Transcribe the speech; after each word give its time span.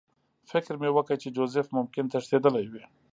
فکر 0.51 0.73
مې 0.81 0.89
وکړ 0.93 1.15
چې 1.23 1.33
جوزف 1.35 1.67
ممکن 1.77 2.05
تښتېدلی 2.11 2.65
وي 2.71 2.83